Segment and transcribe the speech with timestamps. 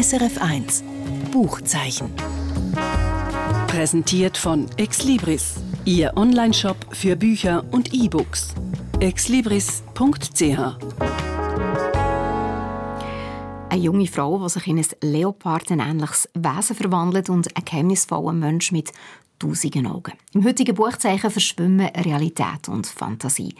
[0.00, 0.82] SRF 1
[1.30, 2.10] Buchzeichen.
[3.66, 8.54] Präsentiert von Exlibris, Ihr Onlineshop für Bücher und E-Books.
[9.00, 10.42] exlibris.ch
[13.68, 18.92] Eine junge Frau, die sich in ein leopardenähnliches Wesen verwandelt und ein geheimnisvoller Mensch mit
[19.40, 20.12] tausenden Augen.
[20.34, 23.54] Im heutigen Buchzeichen verschwimmen Realität und Fantasie.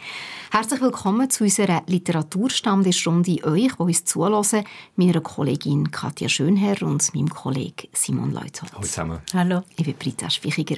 [0.51, 4.63] Herzlich willkommen zu unserer Literaturstammtischrunde euch, die uns zulassen,
[4.95, 8.71] meiner Kollegin Katja Schönherr und meinem Kollegen Simon Leuthold.
[8.73, 9.19] Hallo zusammen.
[9.33, 9.63] Hallo.
[9.75, 10.75] Ich bin Britta Spichiger.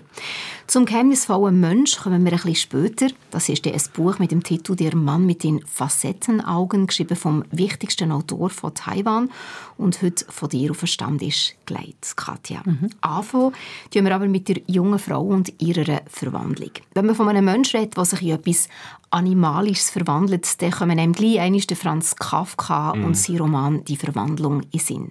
[0.68, 3.08] Zum geheimnisvollen Mensch kommen wir ein bisschen später.
[3.30, 8.12] Das ist ein Buch mit dem Titel «Der Mann mit den Facettenaugen», geschrieben vom wichtigsten
[8.12, 9.30] Autor von Taiwan
[9.78, 12.62] und heute von dir auf den Stammtisch gelegt, Katja.
[12.64, 12.90] Mhm.
[13.02, 13.54] Anfangen
[13.92, 16.72] tun wir aber mit der jungen Frau und ihrer Verwandlung.
[16.94, 18.70] Wenn man von einem Menschen redet, der sich in etwas
[19.10, 23.06] Animalisches verwandelt, dann kommen einem gleich einmal der Franz Kafka mm.
[23.06, 25.10] und sein Roman «Die Verwandlung» in Sinn.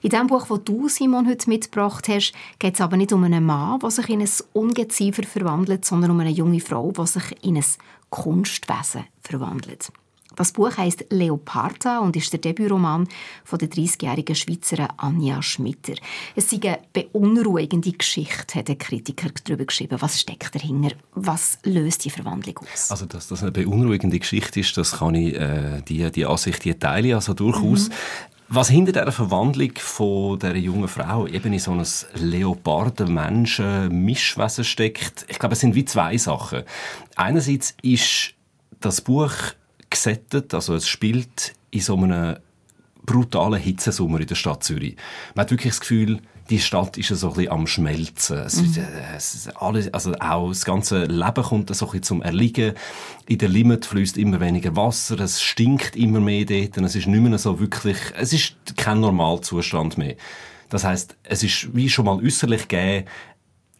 [0.00, 3.44] In dem Buch, das du, Simon, heute mitgebracht hast, geht es aber nicht um einen
[3.44, 7.56] Mann, der sich in ein Ungeziefer verwandelt, sondern um eine junge Frau, die sich in
[7.56, 7.64] ein
[8.10, 9.90] Kunstwesen verwandelt.
[10.36, 13.08] Das Buch heißt Leoparda und ist der Debütroman
[13.44, 15.94] von der 30-jährigen Schweizerin Anja Schmitter.
[16.34, 19.98] Es ist eine beunruhigende Geschichte, hat der Kritiker darüber geschrieben.
[20.00, 20.94] Was steckt dahinter?
[21.14, 22.90] Was löst die Verwandlung aus?
[22.90, 26.74] Also, dass das eine beunruhigende Geschichte ist, das kann ich, äh, die, die Ansicht, die
[26.74, 27.88] teile also durchaus.
[27.88, 27.94] Mhm.
[28.54, 31.86] Was hinter dieser Verwandlung von dieser jungen Frau eben in so ein
[32.16, 36.64] Leoparden-Menschen-Mischwesen steckt, ich glaube, es sind wie zwei Sachen.
[37.16, 38.34] Einerseits ist
[38.78, 39.32] das Buch
[39.92, 42.36] gesettet, also es spielt in so einem
[43.04, 44.96] brutalen Hitzesommer in der Stadt Zürich.
[45.34, 48.38] Man hat wirklich das Gefühl, die Stadt ist so ein bisschen am Schmelzen.
[48.38, 48.84] Es, mhm.
[49.16, 52.74] es alles, also auch das ganze Leben kommt so ein bisschen zum Erliegen.
[53.26, 57.20] In der Limit fließt immer weniger Wasser, es stinkt immer mehr dort, es ist nicht
[57.20, 60.16] mehr so wirklich, es ist kein Normalzustand mehr.
[60.68, 63.06] Das heißt, es ist wie schon mal äußerlich gegeben,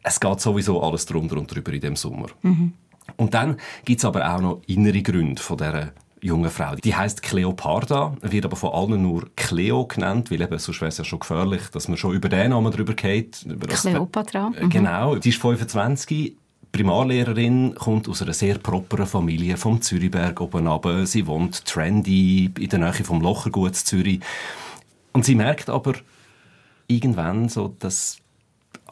[0.02, 2.26] es geht sowieso alles drunter und drüber in dem Sommer.
[2.42, 2.72] Mhm.
[3.16, 6.76] Und dann gibt es aber auch noch innere Gründe von dieser junge Frau.
[6.76, 10.98] Die heißt Cleoparda, wird aber von allen nur Cleo genannt, weil eben sonst wäre es
[10.98, 13.44] ja schon gefährlich, dass man schon über den Namen drüber geht.
[13.68, 14.50] Cleopatra.
[14.50, 14.70] Mhm.
[14.70, 15.16] Genau.
[15.16, 16.36] Die ist 25,
[16.70, 21.06] Primarlehrerin, kommt aus einer sehr properen Familie vom Zürichberg oben runter.
[21.06, 24.20] Sie wohnt trendy in der Nähe vom Lochergut Zürich.
[25.12, 25.94] Und sie merkt aber
[26.86, 28.21] irgendwann so, dass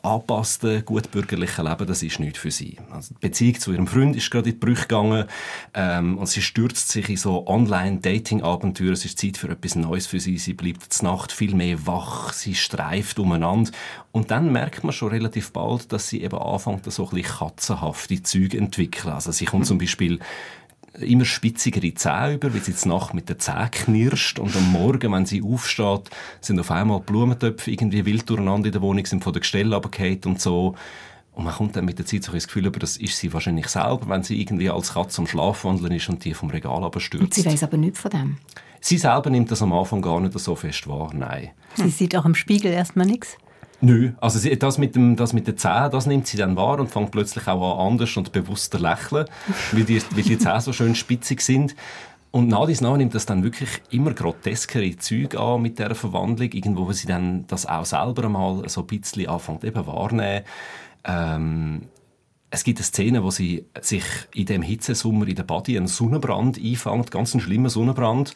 [0.02, 2.76] angepassten, gutbürgerlichen Leben, das ist nicht für sie.
[2.90, 5.26] Also die Beziehung zu ihrem Freund ist gerade in die Brüche gegangen
[5.74, 8.92] ähm, und sie stürzt sich in so Online-Dating-Abenteuer.
[8.92, 10.38] Es ist Zeit für etwas Neues für sie.
[10.38, 13.70] Sie bleibt zur Nacht viel mehr wach, sie streift umeinander
[14.12, 18.22] und dann merkt man schon relativ bald, dass sie eben anfängt, so ein bisschen katzenhafte
[18.22, 19.12] Züge entwickeln.
[19.14, 20.18] Also sie kommt zum Beispiel
[20.98, 25.12] immer spitzigere Zähne über, weil sie jetzt Nacht mit den Zähnen knirscht und am Morgen,
[25.12, 29.32] wenn sie aufsteht, sind auf einmal Blumentöpfe irgendwie wild durcheinander in der Wohnung, sind von
[29.32, 30.74] der Gestelle runtergefallen und so.
[31.32, 33.68] Und man kommt dann mit der Zeit so das Gefühl über, das ist sie wahrscheinlich
[33.68, 37.24] selber, wenn sie irgendwie als Katze am Schlafwandeln ist und die vom Regal abstürzt.
[37.24, 38.38] Und sie weiß aber nichts von dem?
[38.80, 41.50] Sie selber nimmt das am Anfang gar nicht so fest wahr, nein.
[41.76, 43.36] Sie sieht auch im Spiegel erstmal nichts?
[43.82, 46.91] Nö, also das mit, dem, das mit den Zähnen, das nimmt sie dann wahr und
[46.91, 49.26] fängt plötzlich auch an, anders und bewusster lächeln,
[49.72, 51.74] weil die, weil die Zähne so schön spitzig sind.
[52.30, 56.52] Und nach dies nach nimmt das dann wirklich immer groteskere Züge an mit dieser Verwandlung,
[56.52, 60.44] irgendwo, wo sie dann das auch selber mal so ein bisschen anfängt eben wahrnehmen.
[61.04, 61.82] Ähm,
[62.50, 64.04] es gibt eine Szene, wo sie sich
[64.34, 68.34] in dem Hitzesommer in der Body einen Sonnenbrand einfängt, ganz einen schlimmen Sonnenbrand.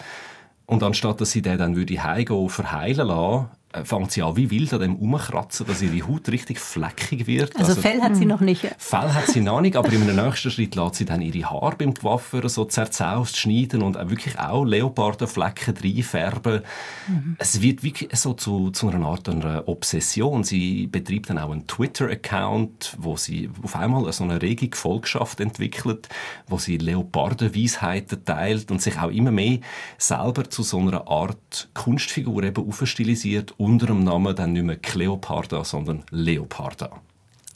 [0.66, 3.48] Und anstatt dass sie den dann würde heimgehen verheilen lassen,
[3.82, 7.56] fängt sie an wie wild an dem umkratzen, dass ihre Haut richtig fleckig wird.
[7.56, 8.62] Also, also Fell hat sie noch nicht.
[8.78, 11.94] Fell hat sie noch nicht, aber einem nächsten Schritt lässt sie dann ihre Haare beim
[11.94, 16.62] Coiffeur so zerzaust schneiden und wirklich auch Leopardenflecken reinfärben.
[17.08, 17.36] Mhm.
[17.38, 20.44] Es wird wirklich so zu, zu einer Art einer Obsession.
[20.44, 26.08] Sie betreibt dann auch einen Twitter-Account, wo sie auf einmal so eine rege Gefolgschaft entwickelt,
[26.46, 29.58] wo sie Leopardenweisheiten teilt und sich auch immer mehr
[29.98, 35.64] selber zu so einer Art Kunstfigur eben aufstilisiert unter dem Namen dann nicht mehr Kleoparda,
[35.64, 36.90] sondern Leoparda.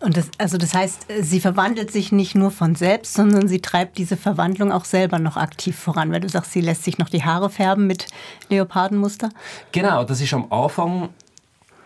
[0.00, 3.99] Und das, also das heißt, sie verwandelt sich nicht nur von selbst, sondern sie treibt
[3.99, 7.25] diese Verwandlung auch selber noch aktiv voran, weil du sagst, sie lässt sich noch die
[7.25, 8.06] Haare färben mit
[8.49, 9.31] Leopardenmuster.
[9.72, 11.08] Genau, das ist am Anfang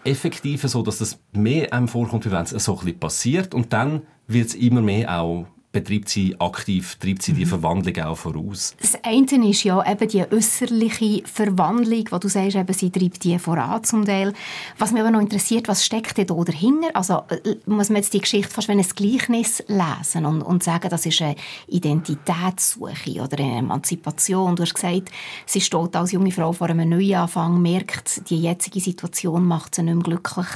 [0.05, 3.73] effektiv so, dass das mehr einem vorkommt, wie wenn es so ein bisschen passiert und
[3.73, 7.51] dann wird es immer mehr auch betreibt sie aktiv, treibt sie die mhm.
[7.51, 8.77] Verwandlung auch voraus.
[8.81, 13.39] Das eine ist ja eben die äußerliche Verwandlung, wo du sagst, eben, sie treibt die
[13.39, 14.35] voran zum Teil.
[14.79, 16.89] Was mich aber noch interessiert, was steckt denn da dahinter?
[16.95, 20.91] Also äh, muss man jetzt die Geschichte fast wie ein Gleichnis lesen und, und sagen,
[20.91, 21.37] das ist eine
[21.69, 24.55] Identitätssuche oder eine Emanzipation.
[24.57, 25.11] Du hast gesagt,
[25.47, 29.95] sie steht als junge Frau vor einem Neuanfang, merkt, die jetzige Situation macht sie nicht
[29.95, 30.47] mehr glücklich.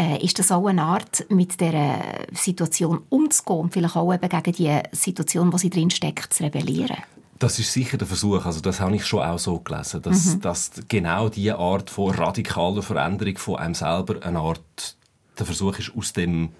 [0.00, 1.98] Äh, ist das auch eine Art, mit dieser
[2.32, 6.96] Situation umzugehen und vielleicht auch eben gegen die Situation, wo sie drin steckt, zu rebellieren?
[7.38, 8.46] Das ist sicher der Versuch.
[8.46, 10.40] Also das habe ich schon auch so gelesen, dass, mhm.
[10.40, 14.96] dass genau diese Art von radikaler Veränderung von einem selber eine Art
[15.38, 16.50] der Versuch ist, aus dem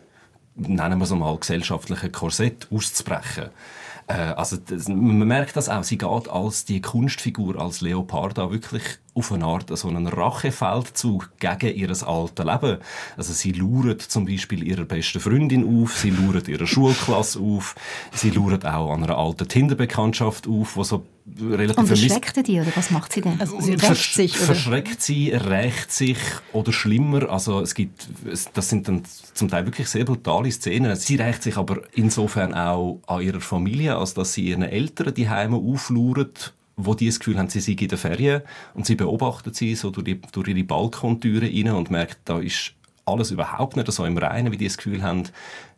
[0.57, 3.49] nennen wir es mal gesellschaftlichen Korsett auszubrechen.
[4.07, 5.83] Äh, also das, man merkt das auch.
[5.83, 8.83] Sie geht als die Kunstfigur, als Leoparda wirklich
[9.21, 12.79] auf eine Art so einen Rachefeldzug gegen ihr altes Leben.
[13.17, 17.75] Also sie lauert zum Beispiel ihrer besten Freundin auf, sie lauert ihrer Schulklasse auf,
[18.13, 21.05] sie lauert auch an einer alten Tinder-Bekanntschaft auf, wo so
[21.39, 23.39] relativ Und verschreckt die oder was macht sie denn?
[23.39, 24.47] Also sie rächt sich oder?
[24.47, 26.19] Verschreckt sie, rächt sich
[26.53, 27.29] oder schlimmer.
[27.29, 28.09] Also es gibt,
[28.55, 29.03] das sind dann
[29.35, 30.97] zum Teil wirklich sehr brutale Szenen.
[30.97, 35.29] Sie rächt sich aber insofern auch an ihrer Familie, als dass sie ihren Eltern die
[35.29, 36.55] Heime auflauert
[36.87, 38.43] wo die das Gefühl haben, sie sind in der Ferien
[38.75, 42.75] und sie beobachten sie so durch, die, durch ihre Balkontüren rein und merken, da ist
[43.05, 45.25] alles überhaupt nicht so im Reinen, wie die das Gefühl haben,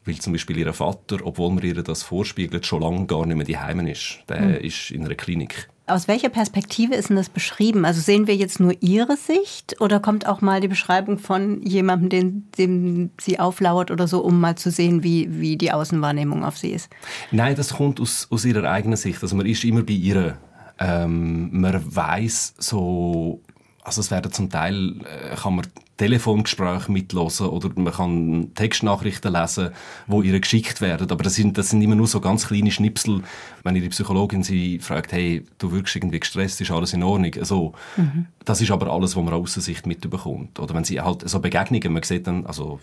[0.04, 3.46] weil zum Beispiel ihr Vater, obwohl man ihr das vorspiegelt, schon lange gar nicht mehr
[3.46, 4.18] daheim ist.
[4.28, 4.54] Der mhm.
[4.56, 5.68] ist in einer Klinik.
[5.88, 7.84] Aus welcher Perspektive ist denn das beschrieben?
[7.84, 12.08] Also sehen wir jetzt nur Ihre Sicht oder kommt auch mal die Beschreibung von jemandem,
[12.08, 16.56] dem, dem sie auflauert oder so, um mal zu sehen, wie, wie die Außenwahrnehmung auf
[16.56, 16.88] sie ist?
[17.32, 19.20] Nein, das kommt aus, aus ihrer eigenen Sicht.
[19.22, 20.38] Also man ist immer bei ihr
[20.82, 23.40] ähm, man weiß so,
[23.84, 29.70] also es werden zum Teil, äh, kann man Telefongespräche mitlosen oder man kann Textnachrichten lesen,
[30.08, 31.08] wo ihr geschickt werden.
[31.10, 33.22] Aber das sind, das sind immer nur so ganz kleine Schnipsel.
[33.62, 37.32] Wenn ihre Psychologin sie fragt, hey, du wirkst irgendwie gestresst, ist alles in Ordnung?
[37.42, 38.26] So, mhm.
[38.44, 40.58] Das ist aber alles, was man aus Sicht mitbekommt.
[40.58, 42.80] Oder wenn sie halt so Begegnungen, man sieht dann, also,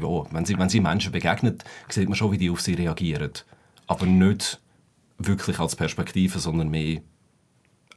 [0.00, 3.32] ja, wenn sie, wenn sie Menschen begegnet, sieht man schon, wie die auf sie reagieren.
[3.86, 4.60] Aber nicht
[5.18, 7.00] wirklich als Perspektive, sondern mehr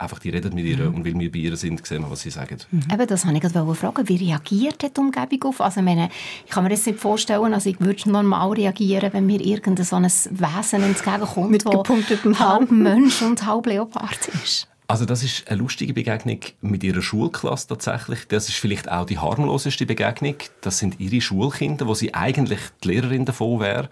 [0.04, 0.96] einfach die redet mit ihr mhm.
[0.96, 2.58] und weil wir bei ihr sind, sehen wir, was sie sagen.
[2.72, 2.84] Mhm.
[2.92, 4.08] Eben, das wollte ich gerade fragen.
[4.08, 5.62] Wie reagiert die Umgebung auf?
[5.62, 6.10] Also, ich, meine,
[6.46, 9.96] ich kann mir das nicht vorstellen, also ich würde normal reagieren, wenn mir irgendein so
[9.96, 14.68] ein Wesen entgegenkommt, mit gepunkteten halb Mensch und halb Leopard ist.
[14.88, 18.28] Also das ist eine lustige Begegnung mit ihrer Schulklasse tatsächlich.
[18.28, 20.36] Das ist vielleicht auch die harmloseste Begegnung.
[20.62, 23.90] Das sind ihre Schulkinder, wo sie eigentlich die Lehrerin davon wäre.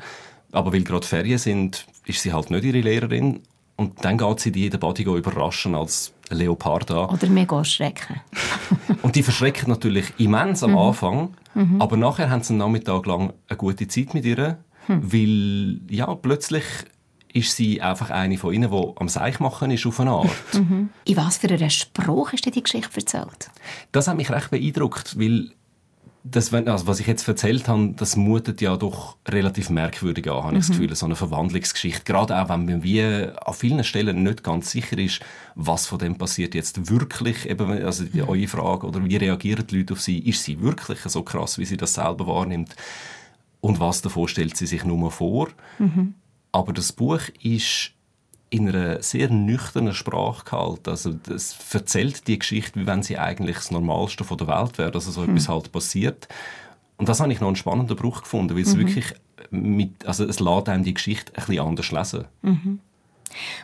[0.52, 3.42] Aber weil gerade Ferien sind, ist sie halt nicht ihre Lehrerin.
[3.81, 7.10] Und dann geht sie die der Body überraschen als Leopard an.
[7.10, 8.22] Oder mega erschrecken.
[9.01, 10.78] und die verschrecken natürlich immens am mhm.
[10.78, 11.81] Anfang, mhm.
[11.81, 15.12] aber nachher haben sie einen Nachmittag lang eine gute Zeit mit ihr, mhm.
[15.12, 16.63] weil ja, plötzlich
[17.33, 20.30] ist sie einfach eine von ihnen, die am Seich machen ist auf eine Art.
[20.54, 20.89] Mhm.
[21.06, 23.50] In was für einem Spruch ist dir die Geschichte erzählt?
[23.92, 25.54] Das hat mich recht beeindruckt, weil
[26.23, 30.51] das, also was ich jetzt erzählt habe, das mutet ja doch relativ merkwürdig an, habe
[30.51, 30.57] mhm.
[30.57, 30.81] ich das mhm.
[30.81, 32.03] Gefühl, so eine Verwandlungsgeschichte.
[32.03, 35.21] Gerade auch, wenn man wie an vielen Stellen nicht ganz sicher ist,
[35.56, 38.29] was von dem passiert jetzt wirklich, eben, also mhm.
[38.29, 41.65] eure Frage, oder wie reagieren die Leute auf sie, ist sie wirklich so krass, wie
[41.65, 42.75] sie das selber wahrnimmt?
[43.59, 45.50] Und was davon stellt sie sich nur vor?
[45.79, 46.15] Mhm.
[46.51, 47.94] Aber das Buch ist
[48.51, 50.89] in einer sehr nüchternen Sprache gehalten.
[50.89, 54.92] Also das erzählt die Geschichte, wie wenn sie eigentlich das Normalste von der Welt wäre,
[54.92, 55.31] dass so hm.
[55.31, 56.27] etwas halt passiert.
[56.98, 58.80] Und das habe ich noch einen spannenden Bruch gefunden, weil es mhm.
[58.81, 59.15] wirklich
[59.50, 62.25] mit, also es lässt einem die Geschichte ein bisschen anders lesen.
[62.44, 62.80] Mhm.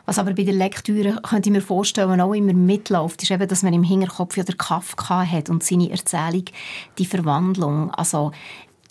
[0.06, 3.63] Was aber bei der Lektüre, könnte ich mir vorstellen, auch immer mitläuft, ist eben, dass
[3.63, 6.46] man im Hinterkopf ja der Kafka hat und seine Erzählung,
[6.98, 7.91] die Verwandlung.
[7.91, 8.32] Also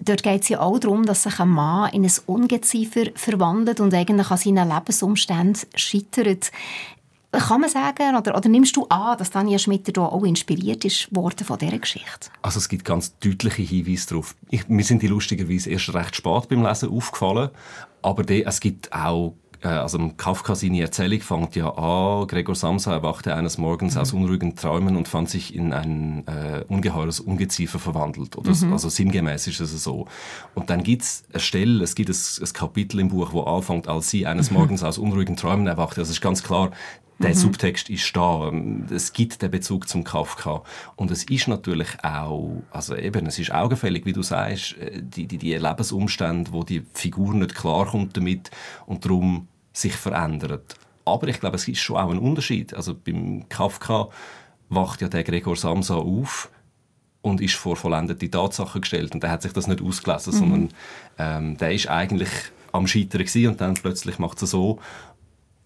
[0.02, 3.94] Dort geht es ja auch darum, dass sich ein Mann in ein Ungeziefer verwandelt und
[3.94, 6.52] eigentlich an seinen Lebensumständen scheitert.
[7.32, 11.14] Kann man sagen, oder, oder nimmst du an, dass Daniel Schmitter da auch inspiriert ist
[11.14, 12.30] worden von dieser Geschichte?
[12.40, 14.34] Also es gibt ganz deutliche Hinweise darauf.
[14.50, 17.50] Ich, mir sind die lustigerweise erst recht spät beim Lesen aufgefallen,
[18.02, 23.34] aber die, es gibt auch also Kafka seine Erzählung fängt ja an, Gregor Samsa erwachte
[23.34, 24.00] eines Morgens mhm.
[24.00, 28.36] aus unruhigen Träumen und fand sich in ein äh, ungeheures Ungeziefer verwandelt.
[28.36, 28.72] Oder mhm.
[28.72, 30.06] Also sinngemäß ist es so.
[30.54, 33.88] Und dann gibt es eine Stelle, es gibt ein, ein, Kapitel im Buch, wo anfängt,
[33.88, 34.50] als sie eines.
[34.56, 36.00] Morgens aus unruhigen Träumen erwachte.
[36.00, 36.70] Also es ist ganz klar,
[37.18, 37.34] der mhm.
[37.34, 38.52] Subtext ist da.
[38.90, 40.62] Es gibt den Bezug zum Kafka.
[40.96, 45.26] Und es ist natürlich auch, also eben, es ist augenfällig, wie du sagst, äh, die,
[45.26, 48.50] die, die Lebensumstände, wo die Figur nicht klarkommt damit
[48.86, 50.76] und darum sich verändert.
[51.04, 52.74] Aber ich glaube, es ist schon auch ein Unterschied.
[52.74, 54.08] Also beim Kafka
[54.68, 56.50] wacht ja der Gregor Samsa auf
[57.22, 59.14] und ist vor vollendete Tatsachen gestellt.
[59.14, 60.38] Und der hat sich das nicht ausgelesen, mhm.
[60.38, 60.68] sondern
[61.18, 62.28] ähm, der ist eigentlich
[62.72, 64.78] am Scheitern gewesen, und dann plötzlich macht sie so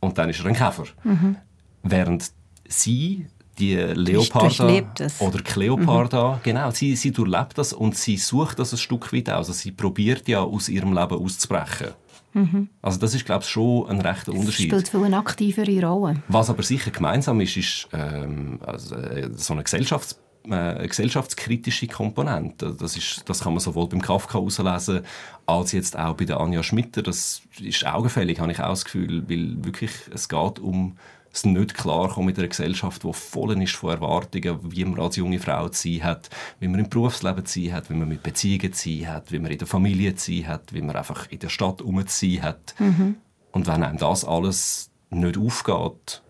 [0.00, 0.84] und dann ist er ein Käfer.
[1.04, 1.36] Mhm.
[1.82, 2.30] Während
[2.68, 3.26] sie
[3.58, 4.82] die Leoparda
[5.18, 6.38] oder Kleoparda, mhm.
[6.42, 9.48] genau, sie, sie durchlebt das und sie sucht das ein Stück weit aus.
[9.48, 11.88] Also sie probiert ja aus ihrem Leben auszubrechen.
[12.32, 12.68] Mhm.
[12.80, 14.72] Also das ist, glaube ich, schon ein rechter Unterschied.
[14.72, 16.22] Das spielt viel eine aktivere Rolle.
[16.28, 22.74] Was aber sicher gemeinsam ist, ist ähm, also, äh, so eine Gesellschafts äh, gesellschaftskritische Komponente.
[22.78, 25.00] Das, ist, das kann man sowohl beim Kafka auslesen
[25.46, 27.02] als jetzt auch bei der Anja Schmitter.
[27.02, 30.96] Das ist augenfällig, habe ich auch das Gefühl, weil wirklich es geht um
[31.32, 35.38] es nicht klarkommen mit einer Gesellschaft, die voll ist von Erwartungen, wie man als junge
[35.38, 38.72] Frau zu sein hat, wie man im Berufsleben zu sein hat, wie man mit Beziehungen
[38.72, 41.38] zu sein hat, wie man in der Familie zu sein hat, wie man einfach in
[41.38, 42.74] der Stadt um zu sein hat.
[42.78, 43.16] Mhm.
[43.52, 46.22] Und wenn einem das alles nicht aufgeht,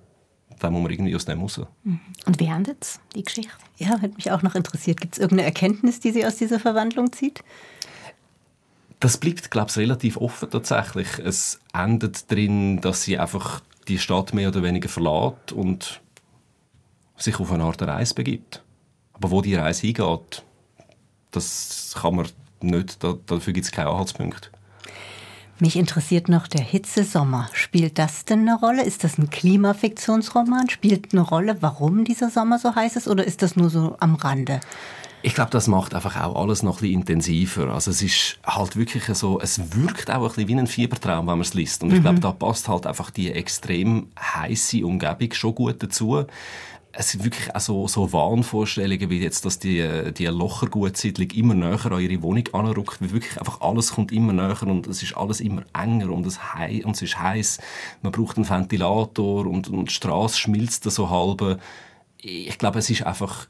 [0.61, 1.61] dann muss man irgendwie aus dem raus.
[2.27, 3.53] Und wie endet die Geschichte?
[3.79, 5.01] Ja, hat mich auch noch interessiert.
[5.01, 7.43] Gibt es irgendeine Erkenntnis, die sie aus dieser Verwandlung zieht?
[9.01, 11.19] Das bleibt, glaube ich, relativ offen tatsächlich.
[11.19, 16.01] Es endet darin, dass sie einfach die Stadt mehr oder weniger verlässt und
[17.17, 18.63] sich auf eine Art Reise begibt.
[19.15, 20.45] Aber wo die Reise hingeht,
[21.31, 22.29] das kann man
[22.61, 24.51] nicht, dafür gibt es keinen Anhaltspunkt.
[25.61, 27.51] Mich interessiert noch der Hitzesommer.
[27.53, 28.83] Spielt das denn eine Rolle?
[28.83, 30.71] Ist das ein Klimafiktionsroman?
[30.71, 33.09] Spielt eine Rolle, warum dieser Sommer so heiß ist?
[33.09, 34.61] Oder ist das nur so am Rande?
[35.23, 37.75] Ich glaube, das macht einfach auch alles noch ein bisschen intensiver.
[37.75, 41.35] Also es ist halt wirklich so, es wirkt auch ein bisschen wie ein Fiebertraum, wenn
[41.35, 41.83] man es liest.
[41.83, 42.23] Und ich glaube, mhm.
[42.23, 46.25] da passt halt einfach die extrem heiße Umgebung schon gut dazu
[46.93, 51.93] es sind wirklich auch so, so Wahnvorstellungen, wie jetzt, dass die, die Lochergutsiedlung immer näher
[51.93, 55.41] an ihre Wohnung anrückt, weil wirklich einfach alles kommt immer näher und es ist alles
[55.41, 56.39] immer enger und es,
[56.85, 57.59] und es ist heiß.
[58.03, 61.61] Man braucht einen Ventilator und, und die Straße schmilzt so halb.
[62.19, 63.47] Ich glaube, es ist einfach,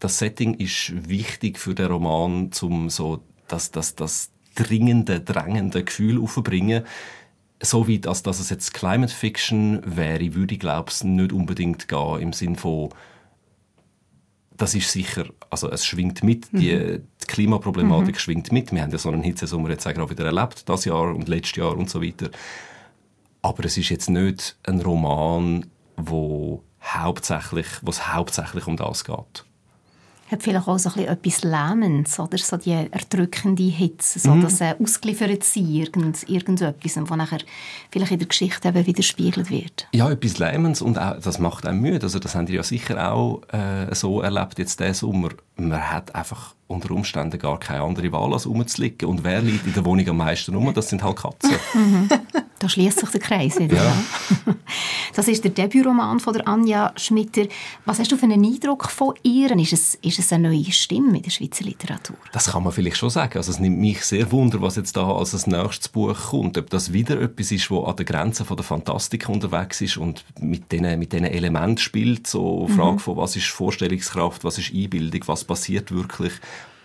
[0.00, 6.20] das Setting ist wichtig für den Roman, um so das, das, das dringende, drängende Gefühl
[6.20, 6.84] aufzubringen
[7.62, 11.88] so weit, als dass es jetzt Climate Fiction wäre, würde ich glaube ich nicht unbedingt
[11.88, 12.90] gehen im Sinn von
[14.56, 16.58] das ist sicher, also es schwingt mit, mhm.
[16.58, 18.18] die, die, Klimaproblematik mhm.
[18.18, 18.70] schwingt mit.
[18.70, 21.76] Wir haben ja so einen Hitzesommer jetzt auch wieder erlebt, das Jahr und letztes Jahr
[21.76, 22.30] und so weiter.
[23.40, 25.66] Aber es ist jetzt nicht ein Roman,
[25.96, 29.44] wo hauptsächlich, wo es hauptsächlich um das geht
[30.32, 32.38] hat vielleicht auch so ein etwas Lähmendes, oder?
[32.38, 34.42] So die erdrückende Hitze, so mhm.
[34.42, 37.40] das äh, ausgeliefert sein, irgend, irgendetwas, das nachher
[37.90, 39.86] vielleicht in der Geschichte eben widerspiegelt wird.
[39.92, 42.02] Ja, etwas Lähmendes und auch, das macht einem müde.
[42.02, 45.30] Also das haben die ja sicher auch äh, so erlebt jetzt diesen Sommer.
[45.56, 49.08] Man hat einfach unter Umständen gar keine andere Wahl, als rumzuliegen.
[49.08, 50.72] Und wer liegt in der Wohnung am meisten rum?
[50.74, 51.52] Das sind halt Katzen.
[51.74, 52.08] Mhm.
[52.58, 53.76] Da schließt sich der Kreis wieder.
[53.76, 53.94] Ja.
[55.14, 57.42] Das ist der Debütroman von der Anja Schmitter.
[57.84, 59.54] Was hast du für einen Eindruck von ihr?
[59.58, 62.16] Ist es, ist es eine neue Stimme in der Schweizer Literatur?
[62.32, 63.36] Das kann man vielleicht schon sagen.
[63.36, 66.56] Also es nimmt mich sehr wunder, was jetzt da als das nächstes Buch kommt.
[66.56, 70.24] Ob das wieder etwas ist, das an der Grenze von der Fantastik unterwegs ist und
[70.40, 72.26] mit diesen mit Elementen spielt.
[72.26, 72.74] So mhm.
[72.74, 76.32] Frage von, was ist Vorstellungskraft, was ist Einbildung, was passiert wirklich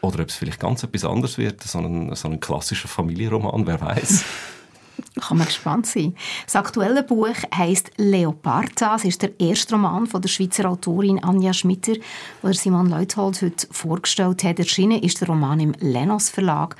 [0.02, 3.82] oder ob es vielleicht ganz etwas anderes wird, so ein, so ein klassischer Familienroman, wer
[3.82, 4.24] weiß.
[5.22, 6.16] Kann man gespannt sein.
[6.46, 8.96] Das aktuelle Buch heißt Leoparda.
[8.96, 11.94] Es ist der erste Roman von der Schweizer Autorin Anja Schmitter,
[12.42, 14.60] den Simon Leuthold heute vorgestellt hat.
[14.60, 16.76] Erschienen ist der Roman im Lenos Verlag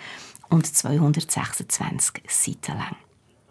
[0.50, 3.06] und 226 Seiten lang.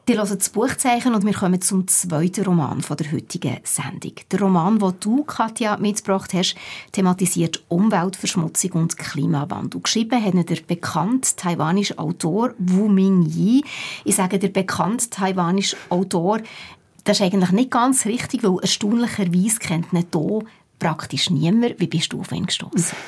[0.08, 4.12] Die hören das Buchzeichen und wir kommen zum zweiten Roman von der heutigen Sendung.
[4.30, 6.54] Der Roman, den du, Katja, mitgebracht hast,
[6.92, 9.80] thematisiert Umweltverschmutzung und Klimawandel.
[9.80, 13.64] Geschrieben hat der bekannte taiwanische Autor Wu Mingyi.
[14.04, 16.38] Ich sage der bekannte taiwanische Autor,
[17.02, 20.44] das ist eigentlich nicht ganz richtig, weil erstaunlicherweise kennt ihn hier
[20.78, 21.80] praktisch niemand.
[21.80, 22.96] Wie bist du auf ihn gestoßen?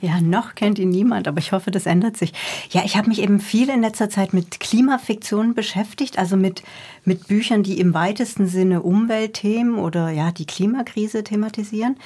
[0.00, 2.32] Ja, noch kennt ihn niemand, aber ich hoffe, das ändert sich.
[2.70, 6.64] Ja, ich habe mich eben viel in letzter Zeit mit Klimafiktionen beschäftigt, also mit,
[7.04, 11.96] mit Büchern, die im weitesten Sinne Umweltthemen oder ja, die Klimakrise thematisieren.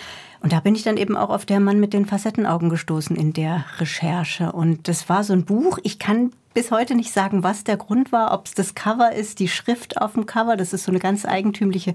[0.41, 3.33] Und da bin ich dann eben auch auf der Mann mit den Facettenaugen gestoßen in
[3.33, 4.53] der Recherche.
[4.53, 8.13] Und das war so ein Buch, ich kann bis heute nicht sagen, was der Grund
[8.13, 10.57] war, ob es das Cover ist, die Schrift auf dem Cover.
[10.57, 11.93] Das ist so eine ganz eigentümliche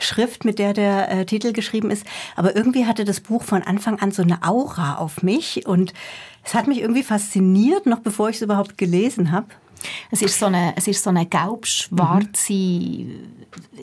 [0.00, 2.06] Schrift, mit der der äh, Titel geschrieben ist.
[2.36, 5.94] Aber irgendwie hatte das Buch von Anfang an so eine Aura auf mich und
[6.44, 9.46] es hat mich irgendwie fasziniert, noch bevor ich es überhaupt gelesen habe.
[10.10, 13.10] Es ist so eine, es ist so eine gelb-schwarze, mhm.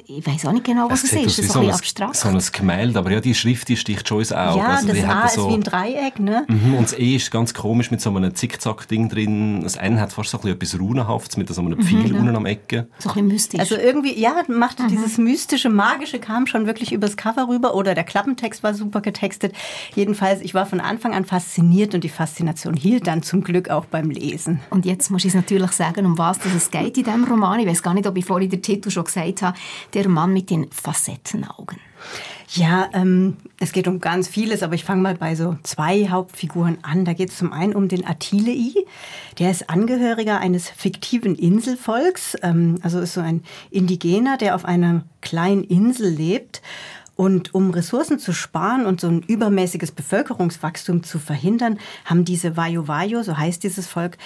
[0.06, 1.40] ich weiß auch nicht genau, was es, es ist.
[1.40, 2.16] Es ist so ein abstrakt.
[2.16, 4.60] So ein Gemälde, aber ja, die Schrift die sticht schon ins Auge.
[4.60, 6.46] Ja, also, das A ist so, wie ein Dreieck, ne?
[6.48, 9.62] Mhm, und das E ist ganz komisch mit so einem Zickzack-Ding drin.
[9.64, 12.46] Das N hat fast so etwas Runenhaftes mit so einem mhm, Pfeil mhm, unten am
[12.46, 12.88] Ecke.
[13.00, 13.60] So ein bisschen mystisch.
[13.60, 14.88] Also irgendwie, ja, machte mhm.
[14.90, 19.54] dieses mystische, magische kam schon wirklich übers Cover rüber oder der Klappentext war super getextet.
[19.96, 23.86] Jedenfalls, ich war von Anfang an fasziniert und die Faszination hielt dann zum Glück auch
[23.86, 24.60] beim Lesen.
[24.70, 27.60] Und jetzt muss ich es natürlich sagen, sagen, um was es geht in diesem Roman?
[27.60, 29.58] Ich weiß gar nicht, ob ich vorhin den Titel schon gesagt habe.
[29.94, 31.80] Der Mann mit den Facettenaugen.
[32.52, 36.80] Ja, ähm, es geht um ganz vieles, aber ich fange mal bei so zwei Hauptfiguren
[36.82, 37.06] an.
[37.06, 38.74] Da geht es zum einen um den Attilei.
[39.38, 45.04] Der ist Angehöriger eines fiktiven Inselvolks, ähm, also ist so ein Indigener, der auf einer
[45.22, 46.62] kleinen Insel lebt.
[47.16, 52.88] Und um Ressourcen zu sparen und so ein übermäßiges Bevölkerungswachstum zu verhindern, haben diese Wayo
[52.88, 54.18] Wayo, so heißt dieses Volk,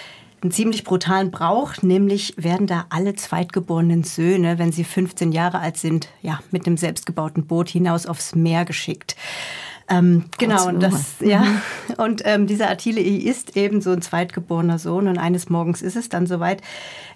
[0.44, 5.78] einen ziemlich brutalen Brauch, nämlich werden da alle zweitgeborenen Söhne, wenn sie 15 Jahre alt
[5.78, 9.16] sind, ja, mit einem selbstgebauten Boot hinaus aufs Meer geschickt.
[9.90, 11.42] Ähm, genau, und das, ja.
[11.42, 11.62] Mhm.
[11.98, 16.08] Und ähm, dieser Attile ist eben so ein zweitgeborener Sohn und eines Morgens ist es
[16.08, 16.62] dann soweit.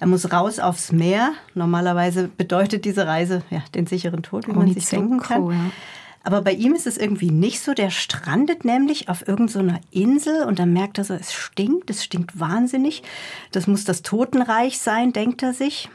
[0.02, 1.32] Er muss raus aufs Meer.
[1.56, 5.50] Normalerweise bedeutet diese Reise ja den sicheren Tod, wie man sich denken kann.
[5.50, 5.72] Ja.
[6.28, 7.74] Aber bei ihm ist es irgendwie nicht so.
[7.74, 12.04] Der strandet nämlich auf irgendeiner so Insel und dann merkt er so, es stinkt, es
[12.04, 13.02] stinkt wahnsinnig.
[13.54, 15.88] Das muss das Totenreich sein, denkt er sich.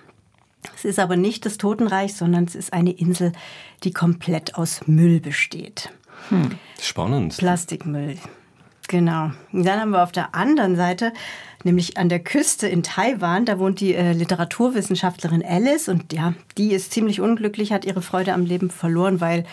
[0.75, 3.33] Es ist aber nicht das Totenreich, sondern es ist eine Insel,
[3.85, 5.91] die komplett aus Müll besteht.
[6.31, 6.53] Hm.
[6.81, 7.37] Spannend.
[7.37, 8.17] Plastikmüll.
[8.89, 9.33] Genau.
[9.53, 11.13] Und dann haben wir auf der anderen Seite,
[11.63, 16.73] nämlich an der Küste in Taiwan, da wohnt die äh, Literaturwissenschaftlerin Alice und ja, die
[16.73, 19.45] ist ziemlich unglücklich, hat ihre Freude am Leben verloren, weil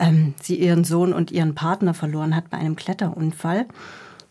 [0.00, 3.66] ähm, sie ihren Sohn und ihren Partner verloren hat bei einem Kletterunfall.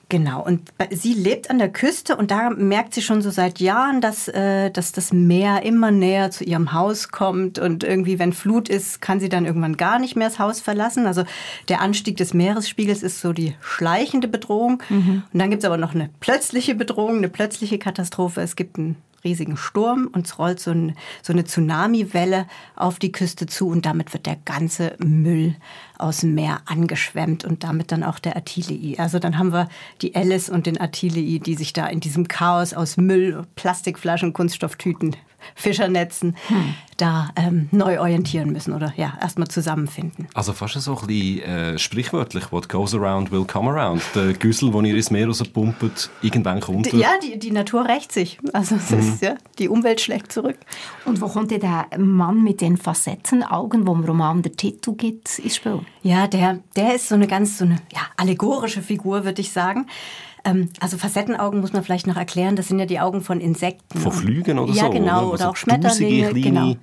[0.09, 4.01] Genau, und sie lebt an der Küste und da merkt sie schon so seit Jahren,
[4.01, 8.69] dass, äh, dass das Meer immer näher zu ihrem Haus kommt und irgendwie, wenn Flut
[8.69, 11.05] ist, kann sie dann irgendwann gar nicht mehr das Haus verlassen.
[11.05, 11.25] Also
[11.67, 14.81] der Anstieg des Meeresspiegels ist so die schleichende Bedrohung.
[14.89, 15.21] Mhm.
[15.31, 18.41] Und dann gibt es aber noch eine plötzliche Bedrohung, eine plötzliche Katastrophe.
[18.41, 23.11] Es gibt einen riesigen Sturm und es rollt so, ein, so eine Tsunamiwelle auf die
[23.11, 25.55] Küste zu und damit wird der ganze Müll
[25.97, 28.97] aus dem Meer angeschwemmt und damit dann auch der Attilei.
[28.97, 29.69] Also dann haben wir
[30.01, 35.15] die Alice und den Attilei, die sich da in diesem Chaos aus Müll, Plastikflaschen, Kunststofftüten
[35.55, 36.73] Fischernetzen hm.
[36.97, 40.27] da ähm, neu orientieren müssen oder ja, erstmal zusammenfinden.
[40.33, 44.01] Also fast so ein bisschen äh, sprichwörtlich, what goes around will come around.
[44.15, 46.99] Der Güssel, den ihr ins Meer rauspumpt, irgendwann kommt er.
[46.99, 48.39] Ja, die, die Natur rächt sich.
[48.53, 48.99] Also es mhm.
[48.99, 50.57] ist, ja, die Umwelt schlägt zurück.
[51.05, 55.55] Und wo kommt der Mann mit den Facettenaugen, wo im Roman der Titel gibt, ins
[55.55, 55.81] Spiel?
[56.03, 59.87] Ja, der, der ist so eine ganz so eine ja, allegorische Figur, würde ich sagen.
[60.45, 62.55] Ähm, also Facettenaugen muss man vielleicht noch erklären.
[62.55, 63.99] Das sind ja die Augen von Insekten.
[63.99, 64.87] Von Flügen oder ja, so?
[64.87, 65.25] Ja, genau.
[65.25, 66.33] Oder, oder auch Schmetterlinge.
[66.33, 66.75] Genau.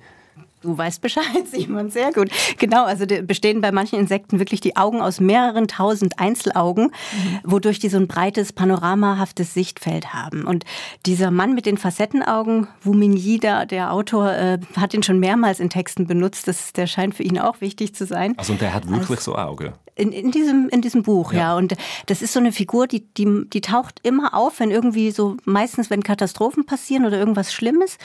[0.61, 2.29] Du weißt Bescheid, Simon, sehr gut.
[2.57, 7.39] Genau, also bestehen bei manchen Insekten wirklich die Augen aus mehreren tausend Einzelaugen, mhm.
[7.43, 10.45] wodurch die so ein breites, panoramahaftes Sichtfeld haben.
[10.45, 10.65] Und
[11.05, 15.69] dieser Mann mit den Facettenaugen, Wu Mingyi, der, Autor, äh, hat ihn schon mehrmals in
[15.69, 16.47] Texten benutzt.
[16.47, 18.33] Das, der scheint für ihn auch wichtig zu sein.
[18.37, 19.73] Also und der hat wirklich also, so Augen?
[19.97, 21.39] In, in, diesem, in diesem Buch, ja.
[21.39, 21.57] ja.
[21.57, 25.37] Und das ist so eine Figur, die, die, die taucht immer auf, wenn irgendwie so,
[25.43, 27.97] meistens wenn Katastrophen passieren oder irgendwas Schlimmes.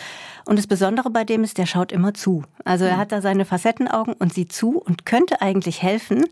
[0.47, 2.45] Und das Besondere bei dem ist, der schaut immer zu.
[2.65, 3.01] Also er mhm.
[3.01, 6.25] hat da seine Facettenaugen und sieht zu und könnte eigentlich helfen,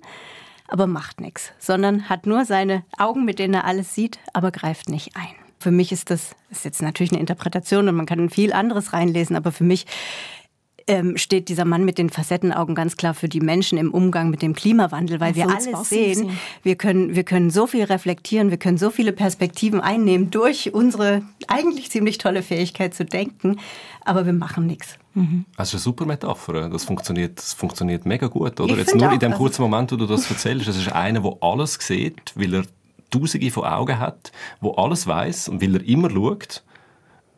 [0.69, 4.89] aber macht nichts, sondern hat nur seine Augen, mit denen er alles sieht, aber greift
[4.89, 5.35] nicht ein.
[5.59, 9.37] Für mich ist das, ist jetzt natürlich eine Interpretation und man kann viel anderes reinlesen,
[9.37, 9.85] aber für mich
[10.91, 14.43] ähm, steht dieser Mann mit den Facettenaugen ganz klar für die Menschen im Umgang mit
[14.43, 16.31] dem Klimawandel, weil wir alles sehen.
[16.63, 21.23] Wir können, wir können so viel reflektieren, wir können so viele Perspektiven einnehmen durch unsere
[21.47, 23.59] eigentlich ziemlich tolle Fähigkeit zu denken,
[24.05, 24.99] aber wir machen nichts.
[25.15, 25.45] Mhm.
[25.57, 26.69] Also eine super Metapher.
[26.69, 28.73] Das funktioniert, das funktioniert mega gut, oder?
[28.73, 30.93] Ich Jetzt nur auch, in dem also kurzen Moment, wo du das erzählst, das ist
[30.93, 32.65] einer, der alles sieht, weil er
[33.11, 36.63] Tausende von Augen hat, wo alles weiß und weil er immer schaut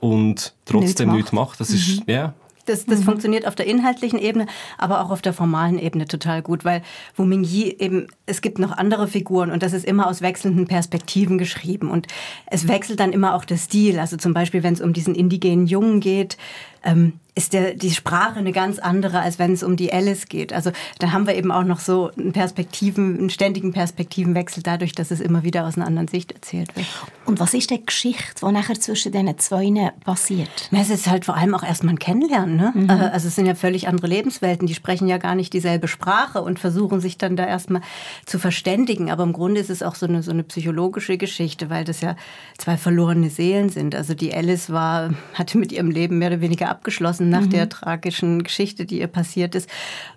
[0.00, 1.50] und trotzdem nichts macht.
[1.50, 1.60] macht.
[1.60, 2.12] Das ist, mhm.
[2.12, 2.34] ja,
[2.66, 3.05] das, das mhm.
[3.05, 4.46] funktioniert auf der inhaltlichen Ebene,
[4.79, 6.83] aber auch auf der formalen Ebene total gut, weil
[7.16, 11.38] Wu Mingyi eben, es gibt noch andere Figuren und das ist immer aus wechselnden Perspektiven
[11.38, 12.07] geschrieben und
[12.46, 13.98] es wechselt dann immer auch der Stil.
[13.98, 16.37] Also zum Beispiel, wenn es um diesen indigenen Jungen geht,
[16.85, 20.52] ähm, ist der, die Sprache eine ganz andere, als wenn es um die Alice geht.
[20.52, 25.10] Also da haben wir eben auch noch so einen Perspektiven, einen ständigen Perspektivenwechsel dadurch, dass
[25.10, 26.86] es immer wieder aus einer anderen Sicht erzählt wird.
[27.24, 30.68] Und was ist die Geschichte, die nachher zwischen diesen zwei passiert?
[30.72, 32.56] Es ist halt vor allem auch erstmal ein Kennenlernen.
[32.56, 32.72] Ne?
[32.74, 32.90] Mhm.
[32.90, 34.66] Äh, also es sind ja völlig andere Lebenswelten.
[34.66, 37.80] Die sprechen ja gar nicht dieselbe Sprache und versuchen sich dann da erstmal
[38.26, 39.10] zu verständigen.
[39.10, 42.14] Aber im Grunde ist es auch so eine, so eine psychologische Geschichte, weil das ja
[42.58, 43.94] zwei verlorene Seelen sind.
[43.94, 47.50] Also die Alice war, hatte mit ihrem Leben mehr oder weniger abgeschlossen nach mhm.
[47.50, 49.68] der tragischen Geschichte, die ihr passiert ist.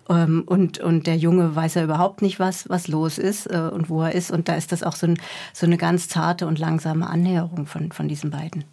[0.09, 3.89] Ähm, und, und der Junge weiß ja überhaupt nicht, was, was los ist äh, und
[3.89, 4.31] wo er ist.
[4.31, 5.17] Und da ist das auch so, ein,
[5.53, 8.63] so eine ganz zarte und langsame Annäherung von, von diesen beiden.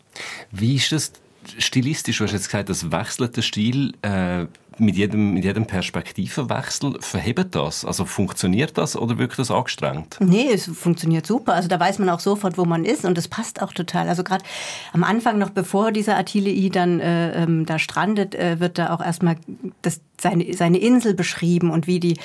[0.51, 1.13] Wie ist das
[1.59, 2.19] stilistisch?
[2.19, 3.93] Du hast jetzt gesagt, das wechselte Stil.
[4.03, 4.47] Äh,
[4.79, 7.85] mit jedem, mit jedem Perspektivenwechsel verhebt das?
[7.85, 10.17] Also funktioniert das oder wirkt das angestrengt?
[10.21, 11.55] Nee, es funktioniert super.
[11.55, 14.09] Also da weiß man auch sofort, wo man ist und es passt auch total.
[14.09, 14.45] Also gerade
[14.93, 19.01] am Anfang, noch bevor dieser Attilei dann äh, ähm, da strandet, äh, wird da auch
[19.01, 19.37] erstmal
[19.83, 22.17] das, seine, seine Insel beschrieben und wie die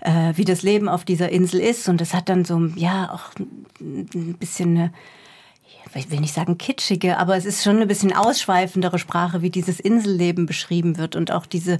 [0.00, 1.88] äh, wie das Leben auf dieser Insel ist.
[1.88, 3.34] Und es hat dann so, ja, auch
[3.80, 4.92] ein bisschen eine
[5.94, 9.80] ich will nicht sagen kitschige, aber es ist schon eine bisschen ausschweifendere Sprache, wie dieses
[9.80, 11.78] Inselleben beschrieben wird und auch diese,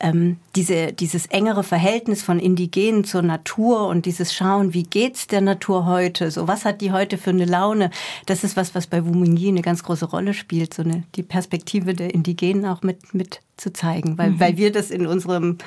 [0.00, 5.40] ähm, diese, dieses engere Verhältnis von Indigenen zur Natur und dieses Schauen, wie geht's der
[5.40, 6.30] Natur heute?
[6.30, 7.90] So, was hat die heute für eine Laune?
[8.26, 11.22] Das ist was, was bei Wu Mingyi eine ganz große Rolle spielt, so eine, die
[11.22, 14.40] Perspektive der Indigenen auch mit, mit zu zeigen, weil, mhm.
[14.40, 15.58] weil wir das in unserem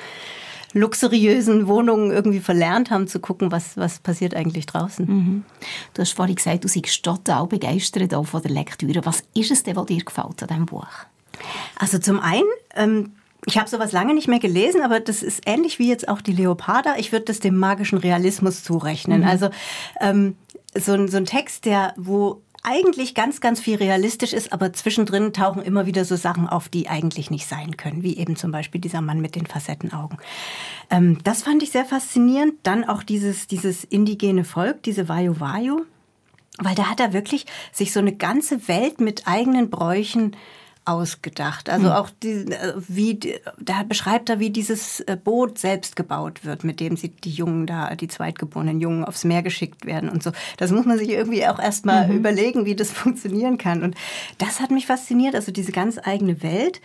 [0.74, 5.06] luxuriösen Wohnungen irgendwie verlernt haben, zu gucken, was, was passiert eigentlich draußen.
[5.06, 5.44] Mhm.
[5.94, 9.06] Du hast vorhin gesagt, du seist total begeistert auch von der Lektüre.
[9.06, 10.86] Was ist es denn, was dir gefällt an diesem Buch?
[11.78, 12.44] Also zum einen...
[12.74, 13.12] Ähm,
[13.46, 16.32] ich habe sowas lange nicht mehr gelesen, aber das ist ähnlich wie jetzt auch die
[16.32, 16.94] Leoparda.
[16.96, 19.20] Ich würde das dem magischen Realismus zurechnen.
[19.20, 19.26] Mhm.
[19.26, 19.50] Also
[20.00, 20.36] ähm,
[20.74, 25.32] so, ein, so ein Text, der wo eigentlich ganz, ganz viel realistisch ist, aber zwischendrin
[25.32, 28.80] tauchen immer wieder so Sachen auf, die eigentlich nicht sein können, wie eben zum Beispiel
[28.80, 30.18] dieser Mann mit den Facettenaugen.
[30.90, 32.54] Ähm, das fand ich sehr faszinierend.
[32.62, 35.84] Dann auch dieses, dieses indigene Volk, diese Vayu Vayu,
[36.58, 40.36] weil da hat er wirklich sich so eine ganze Welt mit eigenen Bräuchen
[40.84, 41.70] ausgedacht.
[41.70, 41.92] Also hm.
[41.92, 46.80] auch die, äh, wie da beschreibt er, wie dieses äh, Boot selbst gebaut wird, mit
[46.80, 50.32] dem sie die Jungen da, die zweitgeborenen Jungen aufs Meer geschickt werden und so.
[50.58, 52.16] Das muss man sich irgendwie auch erstmal mhm.
[52.16, 53.82] überlegen, wie das funktionieren kann.
[53.82, 53.96] Und
[54.38, 56.80] das hat mich fasziniert, also diese ganz eigene Welt.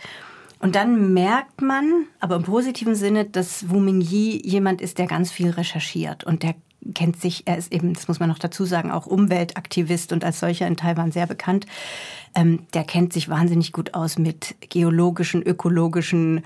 [0.60, 5.30] Und dann merkt man, aber im positiven Sinne, dass Wu Mingyi jemand ist, der ganz
[5.30, 6.54] viel recherchiert und der
[6.94, 10.40] kennt sich, er ist eben, das muss man noch dazu sagen, auch Umweltaktivist und als
[10.40, 11.66] solcher in Taiwan sehr bekannt.
[12.34, 16.44] Ähm, der kennt sich wahnsinnig gut aus mit geologischen, ökologischen,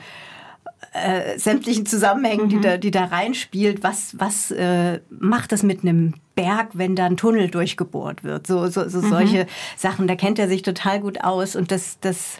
[0.92, 2.50] äh, sämtlichen Zusammenhängen, mhm.
[2.50, 3.82] die, da, die da reinspielt.
[3.82, 8.46] Was, was äh, macht das mit einem Berg, wenn da ein Tunnel durchgebohrt wird?
[8.46, 9.08] So, so, so mhm.
[9.08, 12.38] solche Sachen, da kennt er sich total gut aus und das, das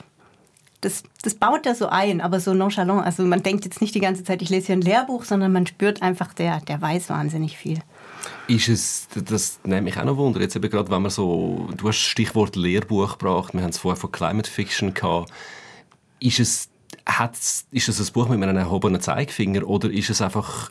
[0.85, 3.05] das, das baut er so ein, aber so nonchalant.
[3.05, 5.67] Also man denkt jetzt nicht die ganze Zeit, ich lese hier ein Lehrbuch, sondern man
[5.67, 7.79] spürt einfach, der, der weiß wahnsinnig viel.
[8.49, 11.89] Ist es, das nimmt mich auch noch Wunder, jetzt eben gerade, wenn man so, du
[11.89, 15.33] hast Stichwort Lehrbuch gebracht, wir haben es vorher von Climate Fiction gehabt.
[16.21, 16.69] Ist es,
[17.07, 20.71] hat's, ist es ein Buch mit einem erhobenen Zeigefinger oder ist es einfach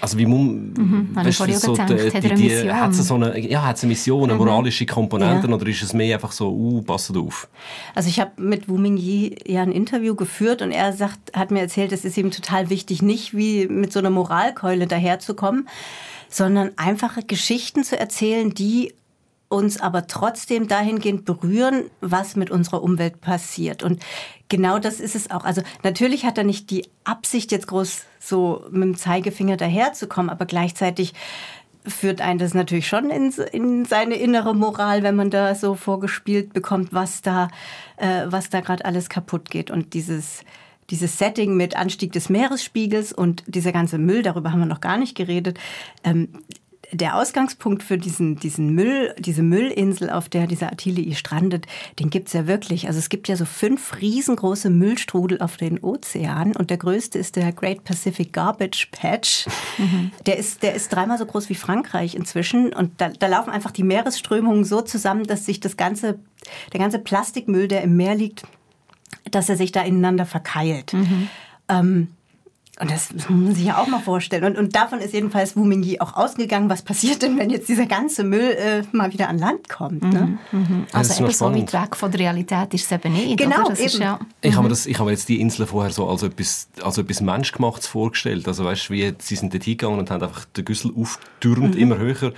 [0.00, 3.62] also wie muss, mhm, weißt du, so die, die, die, hat es so eine, ja,
[3.62, 4.44] hat's eine Mission, eine mhm.
[4.46, 5.54] moralische Komponente ja.
[5.54, 7.48] oder ist es mehr einfach so, uh, passt auf?
[7.94, 11.60] Also ich habe mit Wu Mingyi ja ein Interview geführt und er sagt, hat mir
[11.60, 15.68] erzählt, es ist ihm total wichtig, nicht wie mit so einer Moralkeule daherzukommen,
[16.28, 18.94] sondern einfache Geschichten zu erzählen, die
[19.52, 23.82] uns aber trotzdem dahingehend berühren, was mit unserer Umwelt passiert.
[23.82, 24.02] Und
[24.48, 25.44] genau das ist es auch.
[25.44, 30.46] Also natürlich hat er nicht die Absicht, jetzt groß so mit dem Zeigefinger daherzukommen, aber
[30.46, 31.12] gleichzeitig
[31.86, 36.52] führt einen das natürlich schon in, in seine innere Moral, wenn man da so vorgespielt
[36.52, 37.48] bekommt, was da,
[37.96, 39.70] äh, da gerade alles kaputt geht.
[39.70, 40.44] Und dieses,
[40.90, 44.96] dieses Setting mit Anstieg des Meeresspiegels und dieser ganze Müll, darüber haben wir noch gar
[44.96, 45.58] nicht geredet,
[46.04, 46.28] ähm,
[46.92, 51.66] der Ausgangspunkt für diesen, diesen Müll, diese Müllinsel, auf der dieser Attilii strandet,
[51.98, 52.86] den gibt's ja wirklich.
[52.86, 57.36] Also es gibt ja so fünf riesengroße Müllstrudel auf den Ozeanen und der größte ist
[57.36, 59.46] der Great Pacific Garbage Patch.
[59.78, 60.10] Mhm.
[60.26, 63.70] Der, ist, der ist dreimal so groß wie Frankreich inzwischen und da, da laufen einfach
[63.70, 66.18] die Meeresströmungen so zusammen, dass sich das ganze,
[66.72, 68.42] der ganze Plastikmüll, der im Meer liegt,
[69.30, 70.92] dass er sich da ineinander verkeilt.
[70.92, 71.28] Mhm.
[71.68, 72.08] Ähm,
[72.80, 74.44] und das muss man sich ja auch mal vorstellen.
[74.44, 76.70] Und, und davon ist jedenfalls Wu Mingyi auch ausgegangen.
[76.70, 80.02] Was passiert denn, wenn jetzt dieser ganze Müll äh, mal wieder an Land kommt?
[80.02, 80.38] Ne?
[80.52, 80.86] Mhm, mhm.
[80.90, 83.36] Also eben so weit weg von der Realität ist es eben nicht.
[83.36, 83.76] Genau, eben.
[83.76, 84.18] Ist, ja.
[84.40, 87.20] Ich habe mir, das, ich habe jetzt die Insel vorher so als etwas, als etwas
[87.20, 88.48] Menschgemachtes vorgestellt.
[88.48, 91.80] Also weißt, wie sie sind dort hingegangen und haben einfach den Güssel aufgetürmt, mhm.
[91.80, 92.32] immer höher.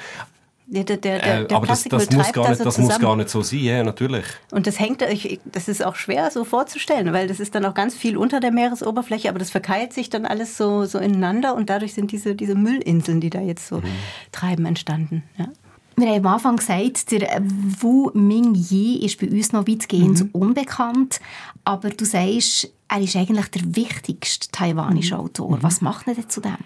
[0.66, 3.42] Der, der, der, äh, aber das, das, muss gar, nicht, das muss gar nicht so
[3.42, 4.24] sein, ja, natürlich.
[4.50, 5.02] Und das hängt,
[5.44, 8.50] das ist auch schwer so vorzustellen, weil das ist dann auch ganz viel unter der
[8.50, 12.54] Meeresoberfläche, aber das verkeilt sich dann alles so, so ineinander und dadurch sind diese, diese
[12.54, 13.84] Müllinseln, die da jetzt so mhm.
[14.32, 15.22] treiben, entstanden.
[15.36, 15.48] Ja.
[15.96, 17.42] Wir haben am Anfang gesagt, der
[17.80, 20.30] Wu Mingyi ist bei uns noch weitgehend mhm.
[20.32, 21.20] unbekannt,
[21.64, 25.20] aber du sagst, er ist eigentlich der wichtigste taiwanische mhm.
[25.20, 25.56] Autor.
[25.56, 25.62] Mhm.
[25.62, 26.56] Was macht er denn zu dem?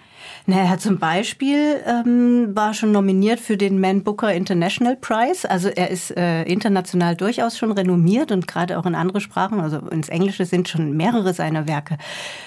[0.46, 5.48] Na, er hat zum Beispiel ähm, war schon nominiert für den Man Booker International Prize.
[5.48, 9.78] Also er ist äh, international durchaus schon renommiert und gerade auch in andere Sprachen, also
[9.88, 11.98] ins Englische sind schon mehrere seiner Werke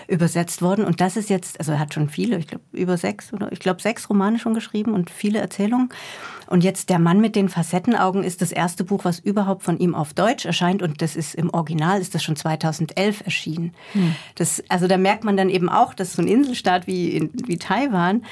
[0.08, 0.86] übersetzt worden.
[0.86, 3.60] Und das ist jetzt, also er hat schon viele, ich glaube über sechs oder ich
[3.60, 5.90] glaube sechs Romane schon geschrieben und viele Erzählungen.
[6.52, 9.96] Und jetzt Der Mann mit den Facettenaugen ist das erste Buch, was überhaupt von ihm
[9.96, 13.74] auf Deutsch erscheint und das ist im Original ist das schon 2011 erschienen.
[13.94, 14.16] Hm.
[14.36, 18.24] Das, also da merkt man dann eben auch, dass so ein Inselstaat wie, wie Taiwan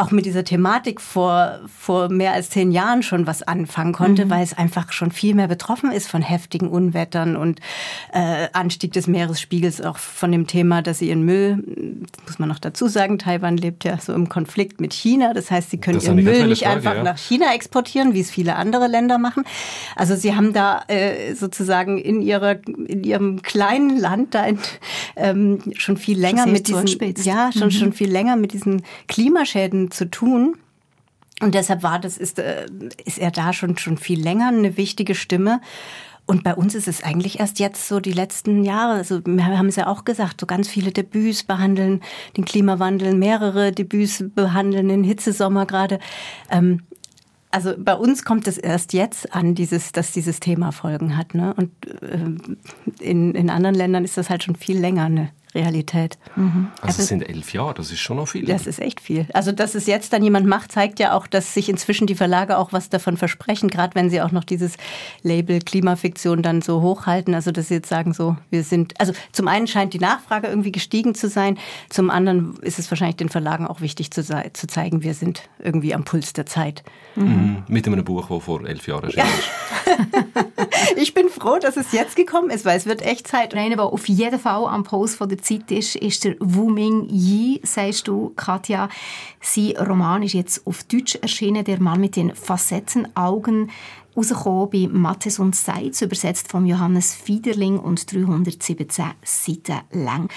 [0.00, 4.30] auch mit dieser Thematik vor, vor mehr als zehn Jahren schon was anfangen konnte, mhm.
[4.30, 7.60] weil es einfach schon viel mehr betroffen ist von heftigen Unwettern und
[8.12, 11.62] äh, Anstieg des Meeresspiegels, auch von dem Thema, dass sie ihren Müll,
[12.26, 15.34] muss man noch dazu sagen, Taiwan lebt ja so im Konflikt mit China.
[15.34, 17.02] Das heißt, sie können ihren Müll nicht Frage, einfach ja.
[17.02, 19.44] nach China exportieren, wie es viele andere Länder machen.
[19.96, 24.58] Also sie haben da äh, sozusagen in, ihrer, in ihrem kleinen Land da in,
[25.16, 26.86] ähm, schon viel länger mit diesen,
[27.24, 27.70] ja, schon, mhm.
[27.70, 30.56] schon viel länger mit diesen Klimaschäden zu tun.
[31.40, 32.66] Und deshalb war das, ist, äh,
[33.04, 35.60] ist er da schon, schon viel länger eine wichtige Stimme.
[36.26, 38.92] Und bei uns ist es eigentlich erst jetzt so die letzten Jahre.
[38.92, 42.02] Also wir haben es ja auch gesagt, so ganz viele Debüts behandeln
[42.36, 45.98] den Klimawandel, mehrere Debüts behandeln den Hitzesommer gerade.
[46.50, 46.82] Ähm,
[47.50, 51.34] also bei uns kommt es erst jetzt an, dieses, dass dieses Thema Folgen hat.
[51.34, 51.52] Ne?
[51.54, 56.18] Und äh, in, in anderen Ländern ist das halt schon viel länger eine Realität.
[56.36, 56.68] Mhm.
[56.80, 58.44] Also es sind elf Jahre, das ist schon noch viel.
[58.46, 59.26] Das ist echt viel.
[59.32, 62.56] Also dass es jetzt dann jemand macht, zeigt ja auch, dass sich inzwischen die Verlage
[62.56, 64.74] auch was davon versprechen, gerade wenn sie auch noch dieses
[65.22, 67.34] Label Klimafiktion dann so hochhalten.
[67.34, 70.72] Also dass sie jetzt sagen so, wir sind, also zum einen scheint die Nachfrage irgendwie
[70.72, 71.58] gestiegen zu sein,
[71.88, 75.94] zum anderen ist es wahrscheinlich den Verlagen auch wichtig zu, zu zeigen, wir sind irgendwie
[75.94, 76.84] am Puls der Zeit.
[77.16, 77.64] Mhm.
[77.68, 80.96] Mit einem Buch, das vor elf Jahren erschienen ist.
[80.96, 83.54] ich bin froh, dass es jetzt gekommen ist, weil es wird echt Zeit.
[83.54, 87.08] Einer, der auf jeden Fall am Puls von der Zeit ist, ist der Wu Ming
[87.08, 88.88] Yi, sagst du, Katja.
[89.40, 93.70] Sein Roman ist jetzt auf Deutsch erschienen, «Der Mann mit den Facettenaugen»
[94.16, 100.28] rausgekommen bei Mattes und Seitz, übersetzt von Johannes Fiederling und 317 Seiten lang.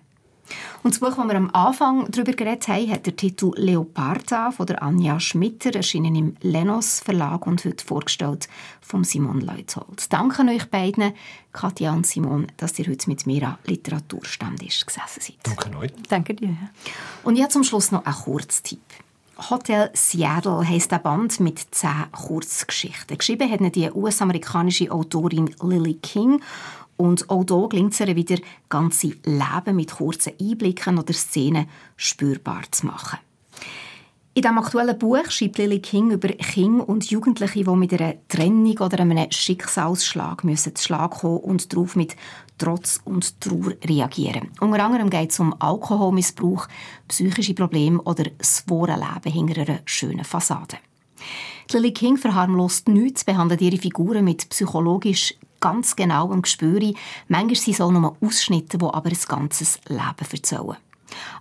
[0.84, 4.65] Und das Buch, das wir am Anfang darüber geredet haben, hat der Titel Leoparda von
[4.65, 8.49] der Anja Schmitter, erschienen im Lenos Verlag und heute vorgestellt
[8.82, 10.12] von Simon Leuthold.
[10.12, 11.13] Danke euch beiden,
[11.51, 15.36] Katja und Simon, dass ihr heute mit mir am Literaturstammtisch gesessen seid.
[15.43, 15.91] Danke euch.
[16.10, 16.56] Danke dir.
[17.23, 18.82] Und jetzt zum Schluss noch ein Kurztipp.
[19.49, 23.17] Hotel Seattle heisst der Band mit zehn Kurzgeschichten.
[23.17, 26.39] Geschrieben hat die US-amerikanische Autorin Lily King
[27.04, 28.38] und auch hier gelingt es ihr wieder,
[28.70, 33.20] ganze Leben mit kurzen Einblicken oder Szenen spürbar zu machen.
[34.36, 38.78] In diesem aktuellen Buch schreibt Lily King über Kinder und Jugendliche, die mit einer Trennung
[38.78, 42.16] oder einem Schicksalsschlag müssen zu Schlag kommen und darauf mit
[42.58, 44.52] Trotz und Trauer reagieren.
[44.62, 46.70] Unter anderem geht es um Alkoholmissbrauch,
[47.10, 50.78] psychische Probleme oder das wahre Leben hinter einer schönen Fassade.
[51.74, 56.93] Lily King verharmlost nichts, behandelt ihre Figuren mit psychologisch ganz genauem Gespür.
[57.30, 60.76] Manchmal sind es auch nur Ausschnitte, die aber ein ganzes Leben erzählen.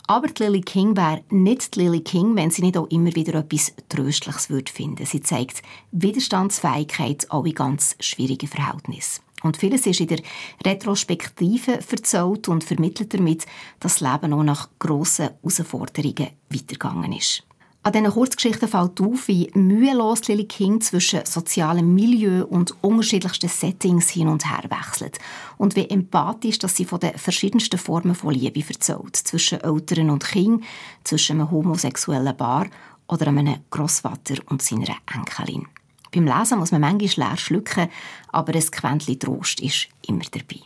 [0.07, 3.35] Aber die Lily King wäre nicht die Lily King, wenn sie nicht auch immer wieder
[3.35, 5.07] etwas Tröstliches würde finden.
[5.07, 9.23] Sie zeigt Widerstandsfähigkeit auch in ganz schwierigen Verhältnissen.
[9.43, 10.21] Und vieles ist in der
[10.65, 13.47] Retrospektive verzählt und vermittelt damit,
[13.81, 17.43] dass das Leben auch nach grossen Herausforderungen weitergegangen ist.
[17.85, 24.09] An diesen Kurzgeschichten fällt auf, wie mühelos Lily King zwischen sozialem Milieu und unterschiedlichsten Settings
[24.09, 25.19] hin und her wechselt.
[25.59, 29.17] Und wie empathisch, dass sie von den verschiedensten Formen von Liebe erzählt.
[29.17, 30.63] Zwischen Eltern und Kind,
[31.03, 32.69] zwischen einem homosexuellen Paar
[33.09, 35.67] oder einem Großvater und seiner Enkelin.
[36.13, 37.89] Beim Lesen muss man manchmal leer schlucken,
[38.29, 40.61] aber ein Quäntchen Trost ist immer dabei.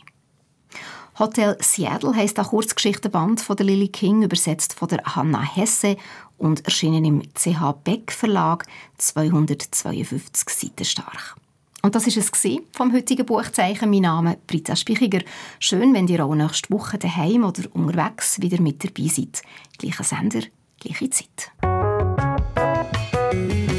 [1.19, 5.97] Hotel Seattle heisst ein Kurzgeschichtenband von der Lily King, übersetzt von der Hanna Hesse
[6.37, 8.65] und erschienen im CH Beck Verlag,
[8.97, 11.35] 252 Seiten stark.
[11.81, 12.31] Und das ist es
[12.75, 13.89] vom heutigen Buchzeichen.
[13.89, 15.21] Mein Name ist Britta Spichiger.
[15.59, 19.41] Schön, wenn ihr auch nächste Woche daheim oder unterwegs wieder mit dabei seid.
[19.77, 20.41] Gleicher Sender,
[20.79, 21.51] gleiche Zeit.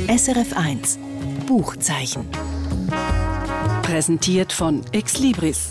[0.08, 0.98] SRF 1
[1.46, 2.26] Buchzeichen.
[3.82, 5.70] Präsentiert von Exlibris,